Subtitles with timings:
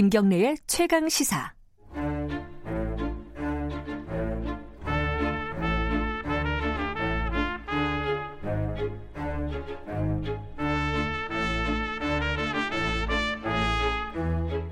[0.00, 1.52] 김경래의 최강 시사.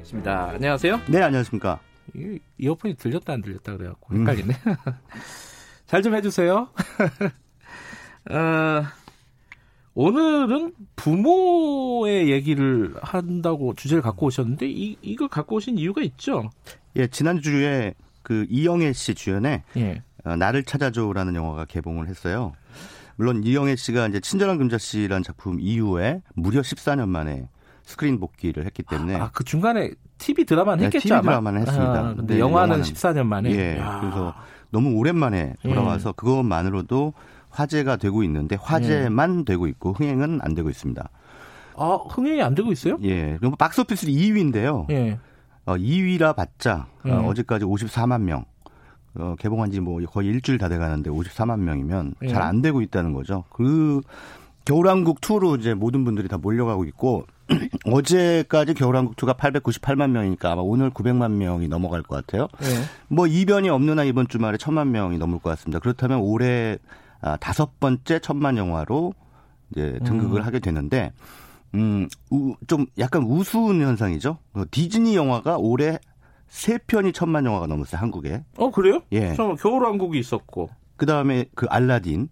[0.01, 0.49] 있습니다.
[0.49, 1.03] 안녕하세요.
[1.09, 1.79] 네, 안녕하십니까.
[2.15, 4.55] 이, 이어폰이 들렸다 안 들렸다 그래갖고 헷갈리네.
[4.67, 4.77] 음.
[5.85, 6.71] 잘좀 해주세요.
[8.31, 8.83] 어,
[10.01, 16.51] 오늘은 부모의 얘기를 한다고 주제를 갖고 오셨는데 이, 이걸 갖고 오신 이유가 있죠?
[16.95, 20.03] 예, 지난 주에 그 이영애 씨 주연의 예.
[20.25, 22.53] 어, 나를 찾아줘라는 영화가 개봉을 했어요.
[23.17, 27.49] 물론 이영애 씨가 이제 친절한 금자 씨라는 작품 이후에 무려 14년 만에
[27.83, 31.93] 스크린 복귀를 했기 때문에 아, 그 중간에 TV 드라마는 했겠죠, 네, TV 드라마는 했습니다.
[31.93, 33.51] 아, 근데 네, 영화는, 영화는 14년 만에.
[33.51, 33.79] 예.
[33.79, 33.99] 야.
[34.01, 34.33] 그래서
[34.71, 36.13] 너무 오랜만에 돌아와서 예.
[36.15, 37.15] 그것만으로도
[37.51, 39.45] 화제가 되고 있는데 화제만 예.
[39.45, 41.09] 되고 있고 흥행은 안 되고 있습니다.
[41.77, 42.99] 아, 흥행이 안 되고 있어요?
[43.03, 43.37] 예.
[43.39, 44.91] 그럼 박스오피스 2위인데요.
[44.91, 45.19] 예.
[45.67, 47.13] 어, 2위라 봤자 어, 예.
[47.13, 48.45] 어, 어제까지 54만 명.
[49.15, 52.29] 어, 개봉한 지 뭐 거의 일주일 다 돼 가는데 54만 명이면 예.
[52.29, 53.45] 잘안 되고 있다는 거죠.
[53.51, 54.01] 그
[54.65, 57.25] 겨울왕국 2로 이제 모든 분들이 다 몰려가고 있고
[57.87, 62.49] 어제까지 겨울왕국 2가 898만 명이니까 아마 오늘 900만 명이 넘어갈 것 같아요.
[62.61, 62.67] 네.
[63.09, 65.79] 뭐 이변이 없는 한 이번 주말에 1000만 명이 넘을 것 같습니다.
[65.79, 66.79] 그렇다면 올해 아,
[67.41, 69.13] 다섯 번째 천만 영화로
[69.71, 70.47] 이제 등극을 음.
[70.47, 71.13] 하게 되는데
[71.75, 74.39] 음, 우, 좀 약간 우스운 현상이죠.
[74.53, 75.99] 그 디즈니 영화가 올해
[76.49, 78.45] 세 편이 천만 영화가 넘었어요 한국에.
[78.57, 79.03] 어 그래요?
[79.13, 79.35] 예.
[79.35, 80.71] 겨울왕국이 있었고.
[80.97, 82.29] 그 다음에 그 알라딘,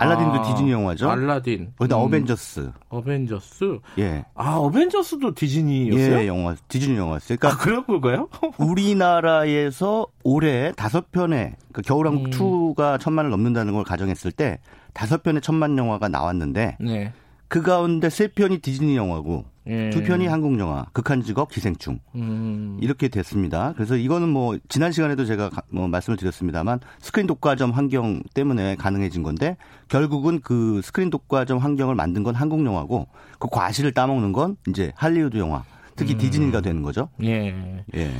[0.00, 1.10] 알라딘도 아, 디즈니 영화죠.
[1.10, 1.74] 알라딘.
[1.78, 2.02] 거기다 음.
[2.02, 2.72] 어벤져스.
[2.88, 3.78] 어벤져스.
[3.98, 4.24] 예.
[4.34, 6.20] 아 어벤져스도 디즈니였어요?
[6.20, 7.36] 예, 영화 디즈니 영화였어요.
[7.38, 8.28] 그러니까 아, 그런 걸까요?
[8.58, 12.30] 우리나라에서 올해 다섯 편의 그 겨울왕국 음.
[12.30, 14.58] 2가 천만을 넘는다는 걸 가정했을 때
[14.94, 17.12] 다섯 편의 천만 영화가 나왔는데 네.
[17.48, 19.90] 그 가운데 세 편이 디즈니 영화고 예.
[19.90, 22.78] 두 편이 한국 영화, 극한 직업, 기생충 음.
[22.80, 23.72] 이렇게 됐습니다.
[23.76, 29.56] 그래서 이거는 뭐 지난 시간에도 제가 뭐 말씀을 드렸습니다만 스크린 독과점 환경 때문에 가능해진 건데
[29.88, 35.36] 결국은 그 스크린 독과점 환경을 만든 건 한국 영화고 그 과실을 따먹는 건 이제 할리우드
[35.36, 35.62] 영화,
[35.94, 36.18] 특히 음.
[36.18, 37.10] 디즈니가 되는 거죠.
[37.22, 37.84] 예.
[37.94, 38.10] 예.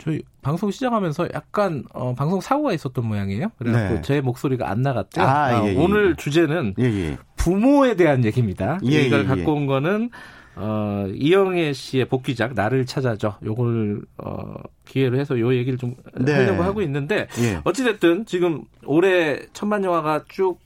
[0.00, 3.48] 저희 방송 시작하면서 약간 어, 방송 사고가 있었던 모양이에요.
[3.58, 4.00] 그래서 네.
[4.02, 5.24] 제 목소리가 안 나갔대요.
[5.24, 7.18] 아, 아, 예, 예, 오늘 주제는 예, 예.
[7.36, 8.78] 부모에 대한 얘기입니다.
[8.84, 10.10] 예, 이걸 예, 갖고 온 거는
[10.56, 13.38] 어, 이영애 씨의 복귀작 나를 찾아줘.
[13.44, 16.32] 요걸 어, 기회로 해서 요 얘기를 좀 네.
[16.32, 17.28] 하려고 하고 있는데
[17.64, 20.58] 어찌 됐든 지금 올해 천만 영화가 쭉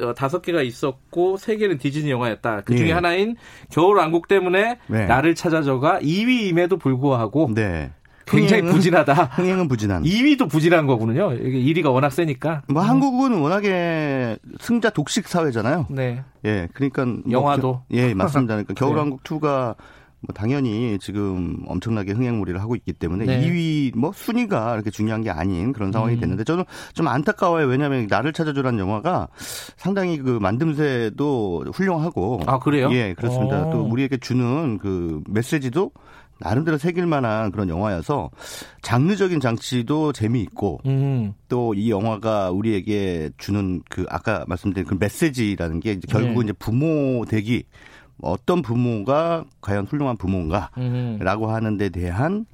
[0.00, 2.62] 어, 다섯 개가 있었고 세 개는 디즈니 영화였다.
[2.62, 2.92] 그 중에 예.
[2.92, 3.36] 하나인
[3.70, 5.06] 겨울 왕국 때문에 네.
[5.06, 7.92] 나를 찾아줘가 2위임에도 불구하고 네.
[8.26, 9.14] 굉장히 흥행은, 부진하다.
[9.34, 10.02] 흥행은 부진한.
[10.02, 11.32] 2위도 부진한 거군요.
[11.32, 12.62] 이게 1위가 워낙 세니까.
[12.68, 12.88] 뭐 음.
[12.88, 15.86] 한국은 워낙에 승자 독식 사회잖아요.
[15.90, 16.22] 네.
[16.44, 18.54] 예, 그러니까 뭐 영화도 겨, 예, 맞습니다.
[18.62, 19.34] 그러니까 겨울왕국 네.
[19.36, 19.76] 2가
[20.24, 23.40] 뭐 당연히 지금 엄청나게 흥행무리를 하고 있기 때문에 네.
[23.40, 26.20] 2위 뭐 순위가 이렇게 중요한 게 아닌 그런 상황이 음.
[26.20, 27.66] 됐는데 저는 좀 안타까워요.
[27.66, 29.28] 왜냐하면 나를 찾아주라는 영화가
[29.76, 32.88] 상당히 그 만듦새도 훌륭하고 아 그래요?
[32.92, 33.66] 예 그렇습니다.
[33.66, 33.70] 오.
[33.72, 35.90] 또 우리에게 주는 그 메시지도
[36.42, 38.30] 나름대로 새길 만한 그런 영화여서
[38.82, 41.34] 장르적인 장치도 재미있고 음.
[41.48, 46.50] 또이 영화가 우리에게 주는 그 아까 말씀드린 그 메시지라는 게 이제 결국은 네.
[46.50, 47.64] 이제 부모 되기
[48.20, 51.54] 어떤 부모가 과연 훌륭한 부모인가라고 음.
[51.54, 52.46] 하는 데 대한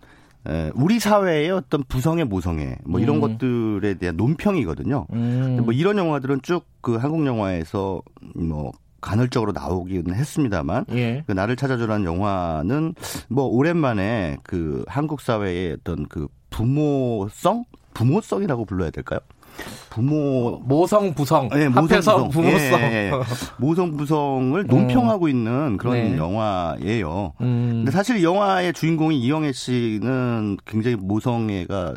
[0.74, 3.20] 우리 사회의 어떤 부성애 모성애 뭐 이런 음.
[3.20, 5.06] 것들에 대한 논평이거든요.
[5.12, 5.60] 음.
[5.64, 8.00] 뭐 이런 영화들은 쭉 그 한국 영화에서
[8.34, 11.22] 뭐 간헐적으로 나오기는 했습니다만 예.
[11.26, 12.94] 그 나를 찾아주라는 영화는
[13.28, 17.64] 뭐 오랜만에 그 한국 사회의 어떤 그 부모성
[17.94, 19.20] 부모성이라고 불러야 될까요?
[19.90, 23.12] 부모 모성 부성 네, 모성 부성 예, 예, 예.
[23.58, 25.30] 모성 부성을 논평하고 음.
[25.30, 26.16] 있는 그런 네.
[26.16, 27.32] 영화예요.
[27.40, 27.72] 음.
[27.78, 31.94] 근데 사실 영화의 주인공이 이영애 씨는 굉장히 모성애가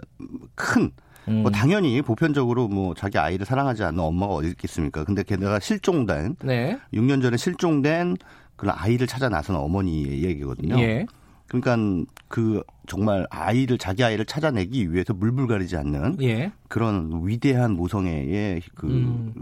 [0.56, 0.92] 큰
[1.26, 1.52] 뭐 음.
[1.52, 5.04] 당연히 보편적으로 뭐 자기 아이를 사랑하지 않는 엄마가 어디 있겠습니까?
[5.04, 6.80] 근데 걔네가 실종된 네.
[6.94, 8.18] 6년 전에 실종된
[8.56, 10.80] 그런 아이를 찾아 나선 어머니의 얘기거든요.
[10.80, 11.06] 예.
[11.48, 16.52] 그러니까 그 정말 아이를 자기 아이를 찾아내기 위해서 물불가리지 않는 예.
[16.68, 19.34] 그런 위대한 모성애의 그 음.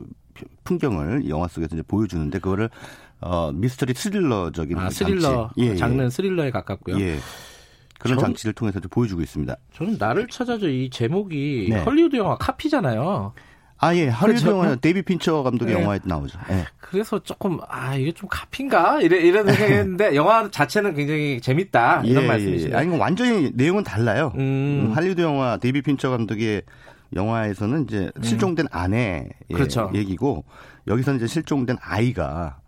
[0.63, 2.69] 풍경을 영화 속에서 이제 보여주는데 그거를
[3.21, 6.99] 어 미스터리 스릴러적인 아, 스릴러 예, 예, 장르는 스릴러에 가깝고요.
[6.99, 7.19] 예.
[7.99, 9.55] 그런 전, 장치를 통해서 보여주고 있습니다.
[9.73, 11.79] 저는 나를 찾아줘 이 제목이 네.
[11.83, 13.33] 헐리우드 영화 카피잖아요.
[13.81, 14.09] 아, 예.
[14.09, 15.81] 헐리우드 영화 데이비드 핀처 감독의 네.
[15.81, 16.37] 영화에 나오죠.
[16.49, 16.65] 네.
[16.79, 18.99] 그래서 조금, 아, 이게 좀 카피인가?
[19.01, 22.01] 이래, 이런 생각이 했는데, 영화 자체는 굉장히 재밌다.
[22.03, 22.71] 이런 예, 말씀이시죠.
[22.71, 22.75] 예.
[22.75, 24.33] 아니, 완전히 내용은 달라요.
[24.35, 24.89] 음.
[24.89, 24.91] 음.
[24.93, 26.63] 할리우드 영화 데이비드 핀처 감독의
[27.15, 28.21] 영화에서는 이제 음.
[28.21, 29.91] 실종된 아내 그렇죠.
[29.95, 30.43] 얘기고,
[30.87, 32.58] 여기서는 이제 실종된 아이가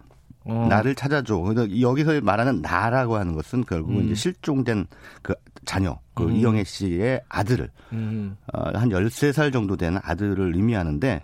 [0.43, 0.67] 어.
[0.69, 1.53] 나를 찾아줘.
[1.81, 4.05] 여기서 말하는 나라고 하는 것은 결국은 음.
[4.05, 4.88] 이제 실종된
[5.21, 5.35] 그
[5.65, 6.35] 자녀, 그 음.
[6.35, 8.35] 이영애 씨의 아들을 음.
[8.53, 11.21] 어, 한 13살 정도 되는 아들을 의미하는데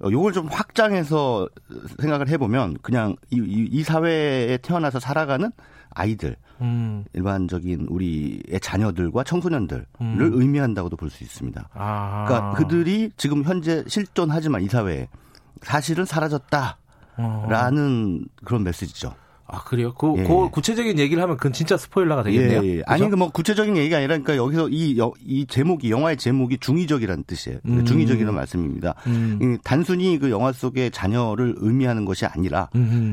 [0.00, 1.48] 어, 요걸 좀 확장해서
[2.00, 5.52] 생각을 해보면 그냥 이, 이, 이 사회에 태어나서 살아가는
[5.90, 7.04] 아이들 음.
[7.12, 10.18] 일반적인 우리의 자녀들과 청소년들을 음.
[10.20, 11.68] 의미한다고도 볼 수 있습니다.
[11.74, 12.24] 아.
[12.26, 15.08] 그러니까 그들이 지금 현재 실존하지만 이 사회에
[15.62, 16.78] 사실은 사라졌다
[17.16, 18.40] 라는 어.
[18.44, 19.14] 그런 메시지죠.
[19.46, 19.92] 아 그래요?
[19.94, 20.22] 그, 예.
[20.22, 22.64] 그 구체적인 얘기를 하면 그건 진짜 스포일러가 되겠네요.
[22.64, 22.82] 예, 예.
[22.86, 27.58] 아니 그 뭐 구체적인 얘기가 아니라 그러니까 여기서 이, 이 제목이 영화의 제목이 중의적이라는 뜻이에요.
[27.66, 27.84] 음.
[27.84, 28.94] 중의적이라는 말씀입니다.
[29.06, 29.58] 음.
[29.62, 32.70] 단순히 그 영화 속의 자녀를 의미하는 것이 아니라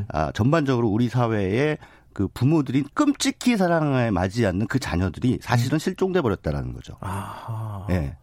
[0.07, 1.77] 아, 전반적으로 우리 사회에
[2.13, 5.79] 그 부모들이 끔찍히 사랑에 맞지 않는 그 자녀들이 사실은 음.
[5.79, 6.95] 실종돼 버렸다라는 거죠.
[7.01, 7.85] 아하.
[7.89, 8.15] 예.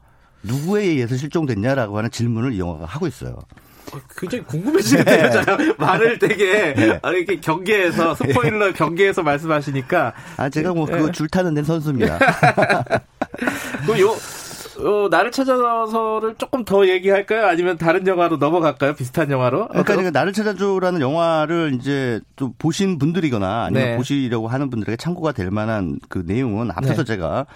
[0.43, 3.39] 누구에 의해서 실종됐냐라고 하는 질문을 이 영화가 하고 있어요.
[3.93, 5.31] 어, 굉장히 궁금해지는데요.
[5.57, 5.75] 네.
[5.79, 7.01] 말을 되게 네.
[7.05, 8.73] 이렇게 경계에서 스포일러 네.
[8.73, 11.13] 경계에서 말씀하시니까 아 제가 뭐 그거 네.
[11.13, 12.19] 줄 타는 데 선수입니다.
[13.87, 14.17] 그요
[14.85, 17.47] 어, 나를 찾아서를 조금 더 얘기할까요?
[17.47, 18.95] 아니면 다른 영화로 넘어갈까요?
[18.95, 19.69] 비슷한 영화로?
[19.69, 23.97] 그러니까, 그러니까 나를 찾아줘라는 영화를 이제 또 보신 분들이거나 아니면 네.
[23.97, 27.15] 보시려고 하는 분들에게 참고가 될 만한 그 내용은 앞서서 네.
[27.15, 27.47] 제가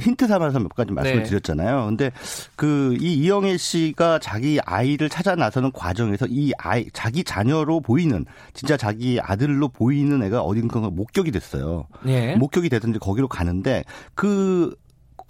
[0.00, 1.28] 힌트 삼아서 몇 가지 말씀을 네.
[1.28, 1.86] 드렸잖아요.
[1.86, 2.10] 근데
[2.56, 8.24] 그 이 이영애 씨가 자기 아이를 찾아 나서는 과정에서 이 아이 자기 자녀로 보이는
[8.54, 11.86] 진짜 자기 아들로 보이는 애가 어딘가 목격이 됐어요.
[12.02, 12.36] 네.
[12.36, 13.84] 목격이 되던데 거기로 가는데
[14.14, 14.74] 그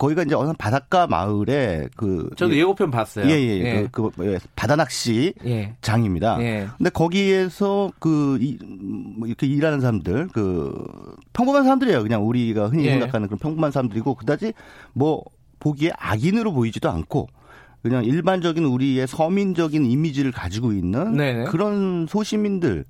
[0.03, 3.25] 거기가 이제 어느 바닷가 마을에 그 저도 예고편 봤어요.
[3.27, 3.61] 예, 예.
[3.61, 3.89] 예.
[3.93, 5.77] 그, 그 예, 바다 낚시 예.
[5.81, 6.43] 장입니다.
[6.43, 6.67] 예.
[6.77, 8.59] 근데 거기에서 그 이,
[9.17, 10.75] 뭐 이렇게 일하는 사람들 그
[11.35, 12.03] 평범한 사람들이에요.
[12.03, 12.91] 그냥 우리가 흔히 예.
[12.91, 14.55] 생각하는 그런 평범한 사람들이고 그다지
[14.93, 15.23] 뭐
[15.61, 17.29] 보기에 악인으로 보이지도 않고
[17.83, 21.45] 그냥 일반적인 우리의 서민적인 이미지를 가지고 있는 네네.
[21.45, 22.87] 그런 소시민들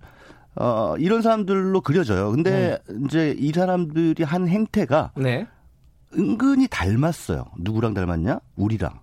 [0.54, 2.30] 어 이런 사람들로 그려져요.
[2.30, 3.04] 근데 음.
[3.04, 5.46] 이제 이 사람들이 한 행태가 네.
[6.16, 7.44] 은근히 닮았어요.
[7.58, 8.40] 누구랑 닮았냐?
[8.56, 9.00] 우리랑.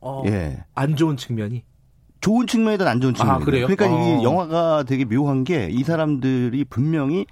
[0.00, 0.64] 어, 예.
[0.74, 1.62] 안 좋은 측면이?
[2.20, 3.42] 좋은 측면이든 안 좋은 측면이든.
[3.42, 3.66] 아, 그래요?
[3.66, 4.20] 그러니까 어.
[4.20, 7.26] 이 영화가 되게 묘한 게 이 사람들이 분명히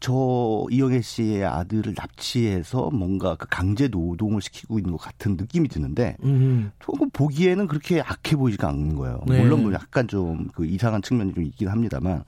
[0.00, 6.16] 저 이영애 씨의 아들을 납치해서 뭔가 그 강제 노동을 시키고 있는 것 같은 느낌이 드는데
[6.24, 6.72] 음.
[6.78, 9.22] 조금 보기에는 그렇게 악해 보이지가 않는 거예요.
[9.26, 9.40] 네.
[9.40, 12.22] 물론 뭐 약간 좀 그 이상한 측면이 좀 있긴 합니다만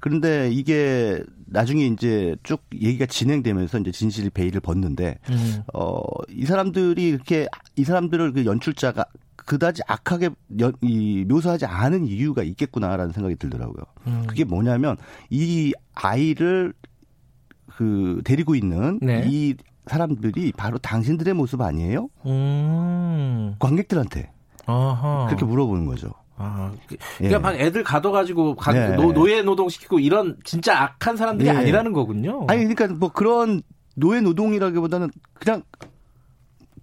[0.00, 5.62] 그런데 이게 나중에 이제 쭉 얘기가 진행되면서 이제 진실이 베일을 벗는데 음.
[5.72, 7.46] 어이 사람들이 이렇게
[7.76, 9.06] 이 사람들을 그 연출자가
[9.36, 13.84] 그다지 악하게 연, 이, 묘사하지 않은 이유가 있겠구나라는 생각이 들더라고요.
[14.08, 14.24] 음.
[14.26, 14.96] 그게 뭐냐면
[15.30, 16.74] 이 아이를
[17.76, 19.24] 그 데리고 있는 네.
[19.28, 19.54] 이
[19.86, 22.08] 사람들이 바로 당신들의 모습 아니에요?
[22.26, 23.54] 음.
[23.60, 24.32] 관객들한테
[24.66, 25.26] 아하.
[25.26, 26.12] 그렇게 물어보는 거죠.
[26.38, 27.42] 아, 그, 그러니까 예.
[27.42, 28.94] 막 애들 가둬가지고 가, 네.
[28.96, 31.52] 노, 노예 노동시키고 이런 진짜 악한 사람들이 예.
[31.52, 32.46] 아니라는 거군요.
[32.48, 33.62] 아니 그러니까 뭐 그런
[33.94, 35.62] 노예 노동이라기보다는 그냥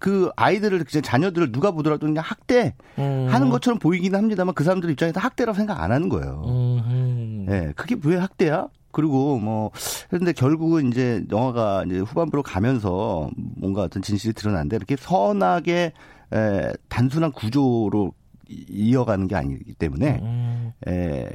[0.00, 3.50] 그 아이들을 그냥 자녀들을 누가 보더라도 그냥 학대하는 음.
[3.50, 6.42] 것처럼 보이기는 합니다만 그 사람들 입장에서 학대라고 생각 안 하는 거예요.
[6.46, 7.46] 음.
[7.48, 8.68] 예, 그게 왜 학대야?
[8.90, 9.70] 그리고 뭐
[10.08, 15.92] 그런데 결국은 이제 영화가 이제 후반부로 가면서 뭔가 어떤 진실이 드러난데 이렇게 선하게
[16.32, 18.12] 에, 단순한 구조로
[18.48, 20.72] 이어가는 게 아니기 때문에 음.
[20.86, 21.28] 에,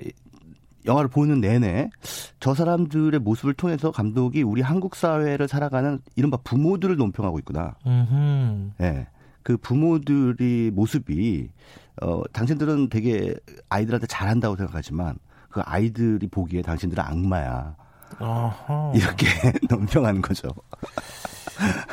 [0.86, 1.90] 영화를 보는 내내
[2.40, 7.76] 저 사람들의 모습을 통해서 감독이 우리 한국 사회를 살아가는 이른바 부모들을 논평하고 있구나.
[8.80, 8.92] 예.
[8.92, 9.08] 네,
[9.44, 11.50] 그 부모들이 모습이
[12.02, 13.34] 어 당신들은 되게
[13.68, 15.18] 아이들한테 잘한다고 생각하지만
[15.50, 17.76] 그 아이들이 보기에 당신들은 악마야.
[18.20, 18.94] 어허.
[18.96, 19.28] 이렇게
[19.70, 20.50] 논평하는 거죠.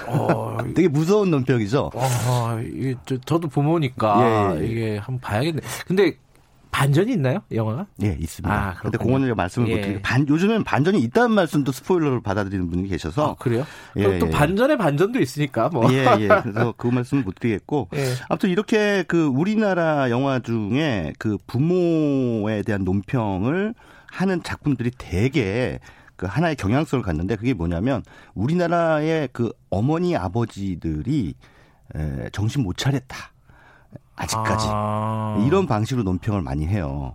[0.06, 1.90] 어, 되게 무서운 논평이죠.
[1.94, 4.66] 어, 이게 저, 도 부모니까 예, 예, 예.
[4.66, 5.60] 이게 한번 봐야겠네.
[5.86, 6.16] 근데
[6.76, 7.38] 반전이 있나요?
[7.50, 7.86] 영화가?
[8.02, 8.54] 예, 있습니다.
[8.54, 9.76] 아, 그런데 공원을 말씀을 예.
[9.76, 13.64] 못 드리고 반 요즘엔 반전이 있다는 말씀도 스포일러를 받아들이는 분이 계셔서 아, 그래요?
[13.96, 14.30] 예, 또, 또 예.
[14.30, 15.90] 반전의 반전도 있으니까 뭐.
[15.90, 16.28] 예, 예.
[16.28, 18.12] 그래서 그 말씀을 못 드리겠고 예.
[18.28, 23.72] 아무튼 이렇게 그 우리나라 영화 중에 그 부모에 대한 논평을
[24.12, 25.78] 하는 작품들이 되게
[26.16, 28.02] 그 하나의 경향성을 갖는데 그게 뭐냐면
[28.34, 31.34] 우리나라의 그 어머니 아버지들이
[31.94, 33.16] 에, 정신 못 차렸다.
[34.16, 35.44] 아직까지 아.
[35.46, 37.14] 이런 방식으로 논평을 많이 해요.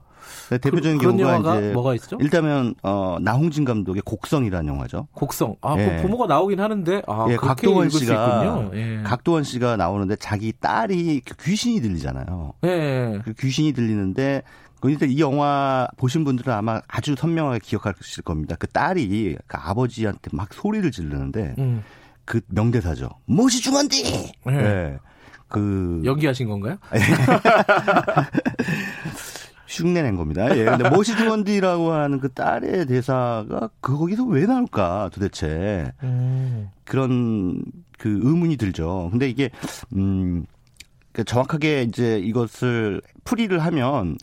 [0.49, 2.17] 그, 대표적인 그, 경우가 이제 뭐가 있죠?
[2.19, 5.07] 일단은 어 나홍진 감독의 곡성이라는 영화죠.
[5.13, 5.55] 곡성.
[5.61, 5.95] 아, 예.
[5.97, 9.01] 그 부모가 나오긴 하는데 아, 예, 각도원 씨가 예.
[9.03, 12.53] 각도원 씨가 나오는데 자기 딸이 귀신이 들리잖아요.
[12.65, 13.21] 예.
[13.23, 14.43] 그 귀신이 들리는데
[14.81, 18.55] 그러니까 이 영화 보신 분들은 아마 아주 선명하게 기억하실 겁니다.
[18.57, 21.83] 그 딸이 그 아버지한테 막 소리를 지르는데 음.
[22.25, 23.09] 그 명대사죠.
[23.25, 24.03] 무엇이 중한디?
[24.45, 24.51] 네.
[24.51, 24.97] 네.
[25.47, 26.77] 그 연기하신 건가요?
[29.67, 30.55] 흉내낸 겁니다.
[30.57, 30.65] 예.
[30.65, 36.69] 근데 머시 주원디라고 하는 그 딸의 대사가 그 거기서 왜 나올까 도대체 음.
[36.83, 37.63] 그런
[37.97, 39.09] 그 의문이 들죠.
[39.11, 39.49] 근데 이게
[39.93, 40.45] 음
[41.11, 44.17] 그러니까 정확하게 이제 이것을 풀이를 하면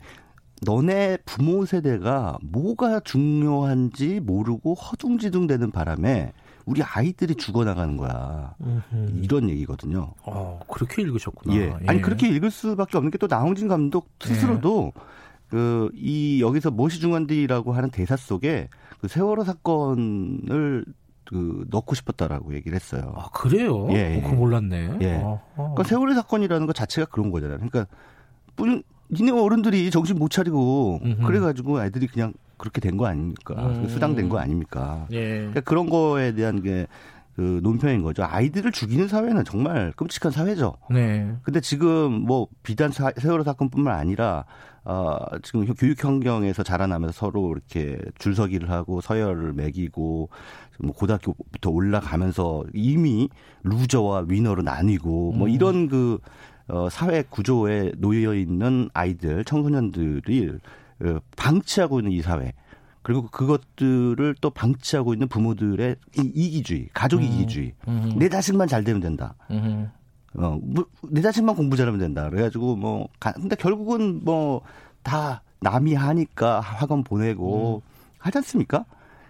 [0.62, 6.33] 너네 부모 세대가 뭐가 중요한지 모르고 허둥지둥대는 바람에
[6.67, 8.55] 우리 아이들이 죽어나가는 거야.
[8.61, 9.21] 음흠.
[9.23, 10.12] 이런 얘기거든요.
[10.25, 11.57] 어, 그렇게 읽으셨구나.
[11.57, 11.73] 예.
[11.87, 12.03] 아니, 예.
[12.03, 15.00] 그렇게 읽을 수밖에 없는 게 또 나홍진 감독 스스로도 예.
[15.49, 18.69] 그, 이, 여기서 무엇이 중요한디라고 하는 대사 속에
[19.00, 20.85] 그 세월호 사건을
[21.25, 23.15] 그 넣고 싶었다라고 얘기를 했어요.
[23.17, 23.88] 아, 그래요?
[23.93, 24.19] 예.
[24.19, 24.99] 어, 그거 몰랐네.
[25.00, 25.15] 예.
[25.17, 25.73] 어, 어.
[25.75, 27.57] 그러니까 세월호 사건이라는 것 자체가 그런 거잖아요.
[27.59, 27.87] 그러니까,
[28.57, 31.23] 뿐, 니네 어른들이 정신 못 차리고, 음흠.
[31.27, 33.55] 그래가지고 아이들이 그냥 그렇게 된 거 아닙니까?
[33.55, 33.88] 음.
[33.88, 35.07] 수당된 거 아닙니까?
[35.12, 35.38] 예.
[35.38, 36.87] 그러니까 그런 거에 대한 게,
[37.37, 38.25] 그 논평인 거죠.
[38.25, 40.75] 아이들을 죽이는 사회는 정말 끔찍한 사회죠.
[40.91, 41.33] 네.
[41.45, 44.45] 근데 지금 뭐 비단 세월호 사건뿐만 아니라
[44.85, 50.31] 어 지금 교육 환경에서 자라나면서 서로 이렇게 줄서기를 하고 서열을 매기고
[50.81, 53.29] 뭐 고등학교부터 올라가면서 이미
[53.62, 55.53] 루저와 위너로 나뉘고 뭐 음.
[55.53, 56.19] 이런 그
[56.69, 60.59] 어, 사회 구조에 놓여 있는 아이들, 청소년들이
[61.01, 62.53] 어, 방치하고 있는 이 사회.
[63.03, 67.23] 그리고 그것들을 또 방치하고 있는 부모들의 이, 이기주의, 가족 음.
[67.23, 67.73] 이기주의.
[67.89, 68.15] 음.
[68.19, 69.35] 내 자식만 잘 되면 된다.
[69.51, 69.91] 음.
[70.35, 72.29] 어, 뭐, 내 자식만 공부 잘하면 된다.
[72.29, 74.61] 그래가지고 뭐, 가, 근데 결국은 뭐,
[75.03, 77.91] 다 남이 하니까 학원 보내고 음.
[78.19, 78.85] 하지 않습니까?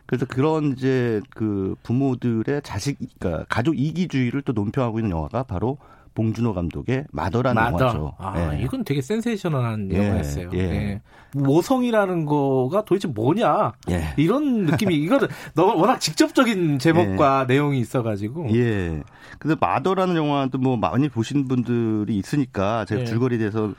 [0.07, 5.79] 그래서 그런 이제 그 부모들의 자식, 그러니까 가족 이기주의를 또 논평하고 있는 영화가 바로
[6.19, 7.79] 봉준호 감독의 마더라는 마더.
[7.79, 8.15] 영화죠.
[8.19, 8.61] 아, 예.
[8.61, 9.99] 이건 되게 센세이셔널한 예.
[9.99, 10.51] 영화였어요.
[10.53, 10.59] 예.
[10.59, 11.01] 예.
[11.33, 13.75] 모성이라는 거가 도대체 뭐냐?
[13.91, 14.15] 예.
[14.17, 17.53] 이런 느낌이 이거는 너무 워낙 직접적인 제목과 예.
[17.53, 18.53] 내용이 있어가지고.
[18.57, 19.05] 예.
[19.39, 23.73] 근데 마더라는 영화도 뭐 많이 보신 분들이 있으니까 제가 줄거리에 대해서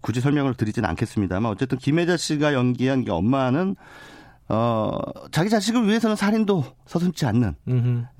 [0.00, 3.74] 굳이 설명을 드리진 않겠습니다만 어쨌든 김혜자 씨가 연기한 엄마는
[4.46, 4.90] 어,
[5.32, 7.54] 자기 자식을 위해서는 살인도 서슴지 않는,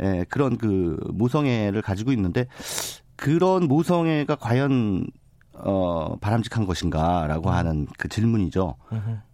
[0.02, 2.46] 예, 그런 그 모성애를 가지고 있는데,
[3.16, 5.06] 그런 모성애가 과연,
[5.54, 7.54] 어, 바람직한 것인가라고 음.
[7.54, 8.76] 하는 그 질문이죠.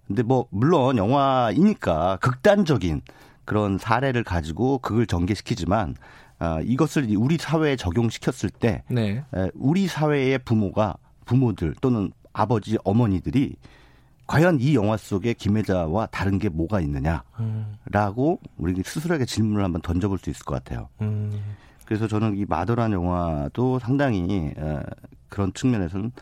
[0.06, 3.02] 근데 뭐, 물론 영화이니까 극단적인
[3.44, 5.94] 그런 사례를 가지고 그걸 전개시키지만,
[6.40, 9.24] 어, 이것을 우리 사회에 적용시켰을 때, 네.
[9.34, 13.56] 에, 우리 사회의 부모가, 부모들 또는 아버지, 어머니들이
[14.26, 20.30] 과연 이 영화 속에 김혜자와 다른 게 뭐가 있느냐라고 우리 스스로에게 질문을 한번 던져볼 수
[20.30, 20.88] 있을 것 같아요.
[21.00, 21.56] 음.
[21.90, 24.54] 그래서 저는 이 마더란 영화도 상당히
[25.28, 26.12] 그런 측면에서는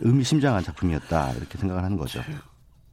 [0.00, 2.22] 의미심장한 작품이었다 이렇게 생각을 하는 거죠.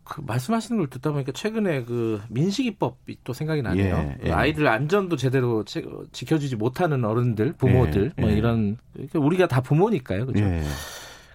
[0.03, 3.95] 그 말씀하시는 걸 듣다 보니까 최근에 그 민식이법이 또 생각이 나네요.
[3.95, 4.31] 예, 예.
[4.33, 8.35] 아이들 안전도 제대로 지켜주지 못하는 어른들, 부모들, 예, 뭐 예.
[8.35, 8.75] 이런
[9.13, 10.43] 우리가 다 부모니까요, 그죠?
[10.43, 10.63] 예.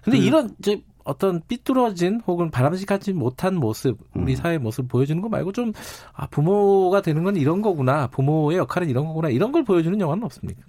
[0.03, 4.35] 근데 그, 이런 이제 어떤 삐뚤어진 혹은 바람직하지 못한 모습, 우리 음.
[4.35, 5.73] 사회의 모습을 보여주는 거 말고 좀,
[6.13, 8.07] 아, 부모가 되는 건 이런 거구나.
[8.07, 9.29] 부모의 역할은 이런 거구나.
[9.29, 10.61] 이런 걸 보여주는 영화는 없습니까?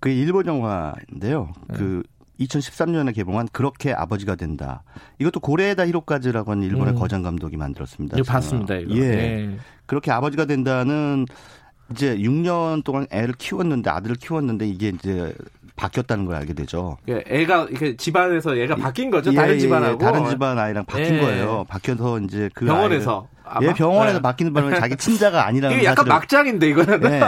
[0.00, 1.52] 그 일본 영화인데요.
[1.68, 1.76] 네.
[1.76, 2.02] 그
[2.40, 4.84] 2013년에 개봉한 그렇게 아버지가 된다.
[5.18, 6.98] 이것도 고레에다 히로카즈라고 하는 일본의 음.
[6.98, 8.16] 거장 감독이 만들었습니다.
[8.16, 8.76] 이거 봤습니다.
[8.76, 8.94] 이거.
[8.94, 9.00] 예.
[9.00, 9.56] 네.
[9.86, 11.26] 그렇게 아버지가 된다는
[11.90, 15.34] 이제 6년 동안 애를 키웠는데 아들을 키웠는데 이게 이제
[15.78, 16.98] 바뀌었다는 걸 알게 되죠.
[17.08, 19.30] 예, 애가 이렇게 집안에서 애가 바뀐 거죠.
[19.32, 21.20] 예, 다른 예, 집안하고 예, 다른 집안 아이랑 바뀐 예.
[21.20, 21.64] 거예요.
[21.68, 24.22] 바뀌어서 이제 그 병원에서 아, 예, 병원에서 네.
[24.22, 27.20] 바뀌는 바람에 자기 친자가 아니라는 이게 약간 사실을, 막장인데 이거는 네,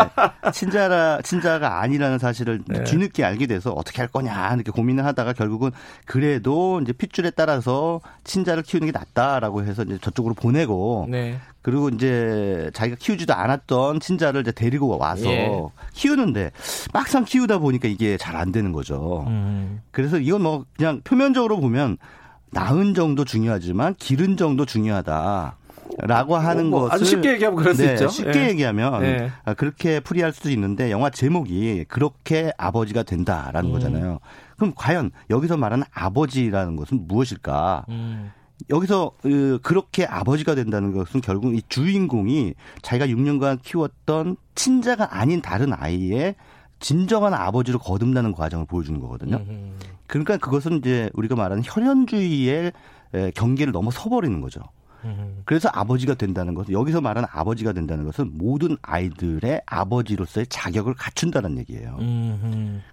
[0.53, 2.85] 친자라 친자가 아니라는 사실을 네.
[2.85, 5.71] 뒤늦게 알게 돼서 어떻게 할 거냐 이렇게 고민을 하다가 결국은
[6.05, 11.39] 그래도 이제 핏줄에 따라서 친자를 키우는 게 낫다라고 해서 이제 저쪽으로 보내고 네.
[11.63, 15.51] 그리고 이제 자기가 키우지도 않았던 친자를 이제 데리고 와서 예.
[15.93, 16.53] 키우는데
[16.93, 19.25] 막상 키우다 보니까 이게 잘 안 되는 거죠.
[19.27, 19.83] 음.
[19.91, 21.99] 그래서 이건 뭐 그냥 표면적으로 보면
[22.53, 25.57] 낳은 정도 중요하지만 기른 정도 중요하다.
[25.99, 28.09] 라고 하는 뭐, 것을 쉽게 얘기하면 그럴 수 네, 있죠.
[28.09, 28.49] 쉽게 네.
[28.51, 29.31] 얘기하면 네.
[29.57, 33.73] 그렇게 풀이할 수도 있는데 영화 제목이 그렇게 아버지가 된다라는 음.
[33.73, 34.21] 거잖아요.
[34.57, 37.85] 그럼 과연 여기서 말하는 아버지라는 것은 무엇일까?
[37.91, 38.33] 음.
[38.69, 45.73] 여기서 그, 그렇게 아버지가 된다는 것은 결국 이 주인공이 자기가 6년간 키웠던 친자가 아닌 다른
[45.73, 46.35] 아이의
[46.79, 49.45] 진정한 아버지로 거듭나는 과정을 보여주는 거거든요.
[50.07, 52.73] 그러니까 그것은 이제 우리가 말하는 혈연주의의
[53.35, 54.61] 경계를 넘어서 버리는 거죠.
[55.45, 61.99] 그래서 아버지가 된다는 것은 여기서 말하는 아버지가 된다는 것은 모든 아이들의 아버지로서의 자격을 갖춘다는 얘기예요.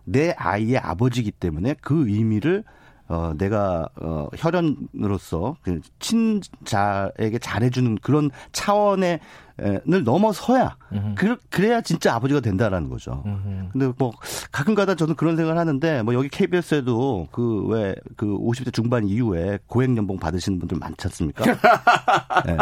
[0.04, 2.64] 내 아이의 아버지이기 때문에 그 의미를
[3.10, 9.20] 어, 내가, 어, 혈연으로서 그 친자에게 잘해주는 그런 차원의
[9.60, 10.78] 을 넘어서야
[11.16, 13.24] 그, 그래야 진짜 아버지가 된다라는 거죠.
[13.26, 13.70] 음흠.
[13.74, 14.12] 근데 뭐
[14.52, 19.98] 가끔가다 저는 그런 생각을 하는데 뭐 여기 KBS에도 그 왜그 그 50대 중반 이후에 고액
[19.98, 21.44] 연봉 받으시는 분들 많지 않습니까?
[22.46, 22.58] 네.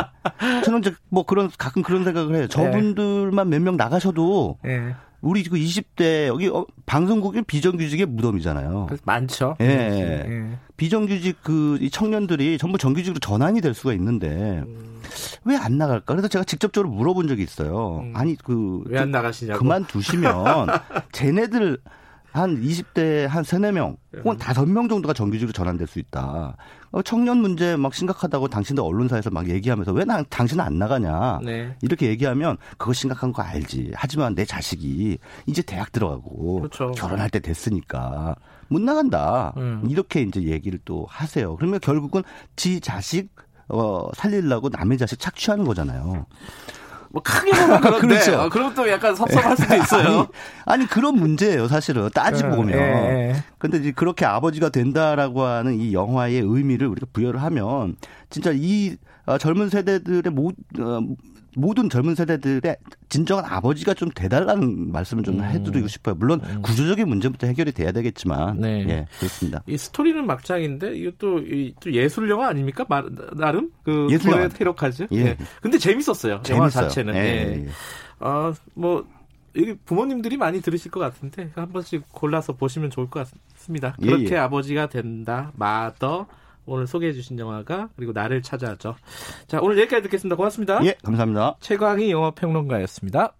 [0.64, 2.48] 저는 이제 뭐 그런 가끔 그런 생각을 해요.
[2.48, 4.96] 저분들만 몇 명 나가셔도 네.
[5.25, 8.88] 우리 그 20대 여기 어, 방송국이 비정규직의 무덤이잖아요.
[9.03, 9.55] 많죠.
[9.60, 9.65] 예.
[9.65, 10.58] 예.
[10.77, 15.01] 비정규직 그 청년들이 전부 정규직으로 전환이 될 수가 있는데 음.
[15.44, 16.05] 왜안 나갈까?
[16.13, 18.01] 그래서 제가 직접적으로 물어본 적이 있어요.
[18.03, 18.13] 음.
[18.15, 19.58] 아니 그 왜 안 나가시냐고.
[19.60, 20.67] 그만 두시면
[21.12, 21.79] 쟤네들
[22.32, 24.89] 한 20대 한 3, 4명 혹은 5명 음.
[24.89, 26.55] 정도가 정규직으로 전환될 수 있다.
[26.96, 31.42] 어, 청년 문제 막 심각하다고 당신들 언론사에서 막 얘기하면서 왜 나, 당신은 안 나가냐.
[31.44, 31.75] 네.
[31.82, 33.92] 이렇게 얘기하면 그거 심각한 거 알지.
[33.94, 36.92] 하지만 내 자식이 이제 대학 들어가고 그렇죠.
[36.92, 38.38] 결혼할 때 됐으니까
[38.70, 39.54] 못 나간다.
[39.58, 39.84] 음.
[39.90, 41.58] 이렇게 이제 얘기를 또 하세요.
[41.58, 42.24] 그러면 결국은
[42.56, 43.30] 지 자식
[43.68, 46.25] 어, 살리려고 남의 자식 착취하는 거잖아요.
[47.15, 48.41] 뭐 크게 보면 그런데 그렇죠.
[48.41, 50.07] 어, 그럼 또 약간 섭섭할 수도 있어요.
[50.19, 50.27] 아니,
[50.65, 52.77] 아니 그런 문제예요, 사실은 따지고 예, 보면.
[52.77, 53.43] 예, 예.
[53.57, 57.95] 근데 이제 그렇게 아버지가 된다라고 하는 이 영화의 의미를 우리가 부여를 하면
[58.29, 61.00] 진짜 이 어, 젊은 세대들의 모, 어,
[61.56, 62.78] 모든 젊은 세대들의
[63.10, 65.44] 진정한 아버지가 좀 돼달라는 말씀을 좀 음.
[65.44, 66.16] 해드리고 싶어요.
[66.16, 66.62] 물론 음.
[66.62, 68.86] 구조적인 문제부터 해결이 돼야 되겠지만, 네.
[68.90, 69.64] 예, 그렇습니다.
[69.68, 71.42] 이 스토리는 막장인데 이것도
[71.80, 72.86] 또 예술 영화 아닙니까?
[72.88, 73.04] 마,
[73.36, 75.08] 나름 그 예술 영화 해록하지.
[75.12, 75.18] 예.
[75.18, 75.38] 예.
[75.62, 76.42] 근데 재밌었어요.
[76.44, 76.58] 재밌어요.
[76.58, 77.16] 영화 자체는.
[77.16, 77.20] 예.
[77.20, 77.68] 예.
[78.20, 79.06] 아뭐
[79.56, 83.96] 이게 부모님들이 많이 들으실 것 같은데 한 번씩 골라서 보시면 좋을 것 같습니다.
[84.02, 84.38] 예, 그렇게 예.
[84.40, 85.52] 아버지가 된다.
[85.56, 86.28] 마더
[86.65, 88.95] 오늘 소개해 주신 영화가 그리고 나를 찾아죠.
[89.48, 90.36] 자, 오늘 여기까지 듣겠습니다.
[90.36, 90.84] 고맙습니다.
[90.86, 91.57] 예, 감사합니다.
[91.60, 93.36] 최광희 영화평론가였습니다.